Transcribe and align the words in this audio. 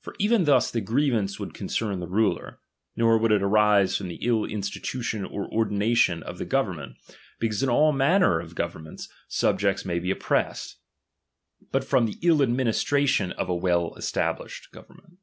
For 0.00 0.16
even 0.18 0.44
thus 0.44 0.70
the 0.70 0.80
grievance 0.80 1.38
would 1.38 1.52
concern 1.52 2.00
the 2.00 2.06
ruler; 2.08 2.58
nor 2.96 3.18
would 3.18 3.30
it 3.30 3.42
arise 3.42 3.94
from 3.98 4.08
the 4.08 4.18
ill 4.22 4.46
institution 4.46 5.26
or 5.26 5.46
ordination 5.52 6.22
of 6.22 6.38
the 6.38 6.46
government, 6.46 6.96
because 7.38 7.62
in 7.62 7.68
all 7.68 7.92
manner 7.92 8.40
of 8.40 8.54
governments 8.54 9.10
DOMINION. 9.28 9.56
129 9.66 9.76
jnli^scts 9.76 9.84
may 9.86 9.98
be 9.98 10.10
oppressed; 10.10 10.76
but 11.70 11.84
from 11.84 12.06
the 12.06 12.16
ill 12.22 12.38
admi 12.38 12.56
cHAP.al 12.64 12.72
nistration 12.72 13.32
of 13.32 13.50
a 13.50 13.54
well 13.54 13.94
established 13.96 14.70
government. 14.72 15.18